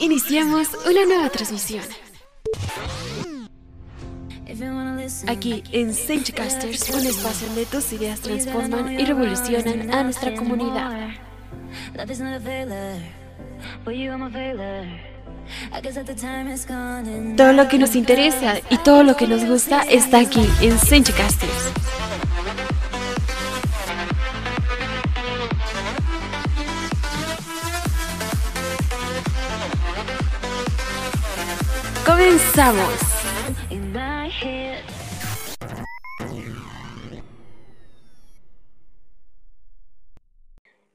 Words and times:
Iniciamos 0.00 0.68
una 0.86 1.04
nueva 1.04 1.28
transmisión. 1.28 1.84
Aquí 5.26 5.62
en 5.72 5.92
Casters, 6.34 6.90
un 6.90 7.06
espacio 7.06 7.46
donde 7.48 7.66
tus 7.66 7.92
ideas 7.92 8.20
transforman 8.20 8.98
y 8.98 9.04
revolucionan 9.04 9.92
a 9.92 10.02
nuestra 10.04 10.34
comunidad. 10.34 11.10
Todo 17.36 17.52
lo 17.52 17.68
que 17.68 17.78
nos 17.78 17.94
interesa 17.94 18.54
y 18.70 18.78
todo 18.78 19.02
lo 19.02 19.16
que 19.16 19.26
nos 19.26 19.44
gusta 19.44 19.82
está 19.82 20.20
aquí 20.20 20.46
en 20.62 20.78
Casters. 20.78 21.89
Comenzamos. 32.10 32.98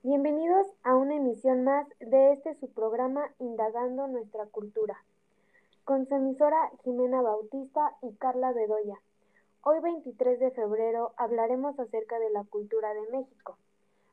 Bienvenidos 0.03 0.67
a 0.83 0.95
una 0.97 1.15
emisión 1.15 1.63
más 1.63 1.87
de 2.01 2.33
este 2.33 2.55
su 2.55 2.69
programa 2.73 3.29
Indagando 3.39 4.07
nuestra 4.07 4.45
cultura, 4.47 5.05
con 5.85 6.05
su 6.05 6.15
emisora 6.15 6.57
Jimena 6.83 7.21
Bautista 7.21 7.95
y 8.01 8.13
Carla 8.15 8.51
Bedoya. 8.51 8.99
Hoy 9.61 9.79
23 9.79 10.37
de 10.37 10.51
febrero 10.51 11.13
hablaremos 11.15 11.79
acerca 11.79 12.19
de 12.19 12.29
la 12.31 12.43
cultura 12.43 12.93
de 12.93 13.17
México. 13.17 13.57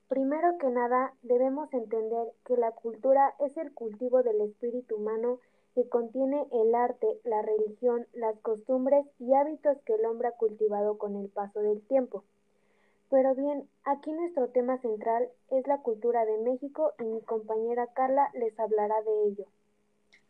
Primero 0.07 0.57
que 0.59 0.69
nada, 0.69 1.15
debemos 1.23 1.75
entender 1.75 2.29
que 2.47 2.57
la 2.57 2.71
cultura 2.71 3.35
es 3.41 3.57
el 3.57 3.75
cultivo 3.75 4.23
del 4.23 4.41
espíritu 4.43 4.97
humano 4.99 5.41
que 5.75 5.89
contiene 5.89 6.47
el 6.53 6.75
arte, 6.75 7.07
la 7.25 7.43
religión, 7.43 8.07
las 8.13 8.39
costumbres 8.41 9.07
y 9.19 9.33
hábitos 9.35 9.79
que 9.87 9.95
el 9.95 10.05
hombre 10.05 10.29
ha 10.29 10.33
cultivado 10.33 10.99
con 10.99 11.17
el 11.17 11.29
paso 11.29 11.61
del 11.61 11.81
tiempo. 11.83 12.25
Pero 13.11 13.35
bien, 13.35 13.69
aquí 13.85 14.13
nuestro 14.13 14.49
tema 14.49 14.79
central 14.79 15.29
es 15.51 15.67
la 15.67 15.83
cultura 15.83 16.25
de 16.25 16.39
México 16.39 16.93
y 16.99 17.05
mi 17.05 17.21
compañera 17.23 17.87
Carla 17.95 18.31
les 18.35 18.59
hablará 18.59 18.95
de 19.03 19.29
ello. 19.29 19.47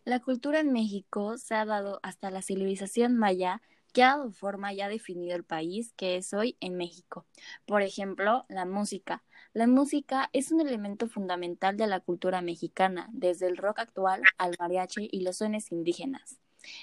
La 0.05 0.19
cultura 0.19 0.59
en 0.61 0.73
México 0.73 1.39
se 1.39 1.55
ha 1.55 1.65
dado 1.65 2.01
hasta 2.03 2.31
la 2.31 2.43
civilización 2.43 3.17
maya 3.17 3.63
que 3.93 4.03
ha 4.03 4.17
dado 4.17 4.33
forma 4.33 4.73
y 4.73 4.81
ha 4.81 4.89
definido 4.89 5.37
el 5.37 5.45
país 5.45 5.93
que 5.97 6.17
es 6.17 6.33
hoy 6.33 6.57
en 6.61 6.77
México. 6.77 7.27
Por 7.67 7.83
ejemplo, 7.83 8.45
la 8.49 8.65
música. 8.65 9.23
La 9.53 9.67
música 9.67 10.31
es 10.33 10.51
un 10.51 10.61
elemento 10.61 11.09
fundamental 11.09 11.77
de 11.77 11.87
la 11.87 12.01
cultura 12.01 12.41
mexicana, 12.41 13.09
desde 13.13 13.47
el 13.47 13.57
rock 13.57 13.81
actual 13.81 14.23
al 14.39 14.57
mariachi 14.59 15.09
y 15.13 15.21
los 15.21 15.39
sones 15.39 15.71
indígenas. 15.73 16.39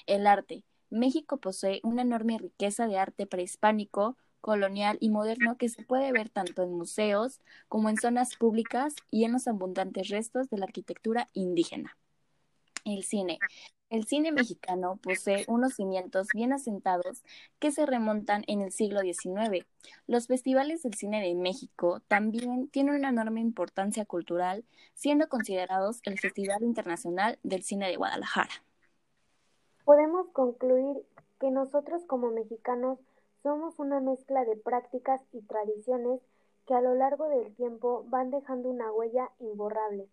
El 0.06 0.28
arte. 0.28 0.64
México 0.92 1.38
posee 1.38 1.82
una 1.84 2.02
enorme 2.02 2.38
riqueza 2.38 2.88
de 2.88 2.98
arte 2.98 3.28
prehispánico, 3.28 4.18
colonial 4.42 4.98
y 5.02 5.10
moderno 5.10 5.58
que 5.58 5.70
se 5.70 5.84
puede 5.84 6.12
ver 6.12 6.30
tanto 6.30 6.64
en 6.64 6.72
museos 6.72 7.40
como 7.68 7.90
en 7.90 7.98
zonas 7.98 8.36
públicas 8.36 8.96
y 9.12 9.26
en 9.26 9.34
los 9.34 9.48
abundantes 9.48 10.08
restos 10.10 10.50
de 10.50 10.58
la 10.58 10.66
arquitectura 10.66 11.30
indígena. 11.34 11.98
El 12.86 13.04
cine. 13.04 13.40
El 13.90 14.06
cine 14.06 14.32
mexicano 14.32 15.00
posee 15.02 15.46
unos 15.48 15.74
cimientos 15.74 16.28
bien 16.36 16.54
asentados 16.54 17.24
que 17.58 17.72
se 17.72 17.88
remontan 17.88 18.44
en 18.46 18.62
el 18.62 18.72
siglo 18.72 19.00
XIX. 19.00 19.66
Los 20.06 20.28
festivales 20.28 20.84
del 20.84 20.94
cine 20.94 21.24
de 21.24 21.34
México 21.34 22.00
también 22.08 22.68
tienen 22.68 22.94
una 22.94 23.10
enorme 23.10 23.42
importancia 23.42 24.06
cultural, 24.06 24.64
siendo 24.94 25.28
considerados 25.28 26.02
el 26.04 26.20
Festival 26.20 26.62
Internacional 26.62 27.40
del 27.42 27.64
Cine 27.64 27.88
de 27.88 27.96
Guadalajara. 27.96 28.52
Podemos 29.86 30.28
concluir 30.34 30.98
que 31.40 31.50
nosotros 31.50 32.04
como 32.06 32.30
mexicanos 32.30 33.00
somos 33.42 33.80
una 33.80 34.00
mezcla 34.02 34.46
de 34.46 34.56
prácticas 34.56 35.20
y 35.34 35.42
tradiciones 35.42 36.22
que 36.68 36.76
a 36.76 36.82
lo 36.82 36.94
largo 36.94 37.28
del 37.28 37.56
tiempo 37.56 38.06
van 38.10 38.30
dejando 38.30 38.70
una 38.70 38.92
huella 38.92 39.32
imborrable 39.40 40.08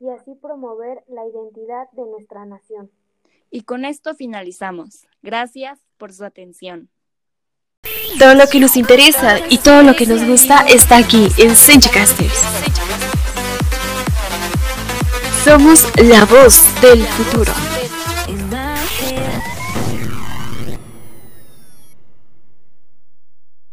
y 0.00 0.08
así 0.08 0.34
promover 0.34 1.04
la 1.06 1.24
identidad 1.28 1.88
de 1.92 2.06
nuestra 2.06 2.44
nación. 2.44 2.90
Y 3.50 3.62
con 3.62 3.84
esto 3.84 4.14
finalizamos. 4.14 5.06
Gracias 5.22 5.78
por 5.98 6.12
su 6.12 6.24
atención. 6.24 6.88
Todo 8.18 8.34
lo 8.34 8.46
que 8.46 8.60
nos 8.60 8.76
interesa 8.76 9.40
y 9.48 9.58
todo 9.58 9.82
lo 9.82 9.94
que 9.94 10.06
nos 10.06 10.24
gusta 10.24 10.66
está 10.68 10.98
aquí 10.98 11.28
en 11.38 11.56
Senchicasters. 11.56 12.44
Somos 15.44 15.86
la 15.96 16.24
voz 16.26 16.62
del 16.82 17.02
futuro. 17.06 17.69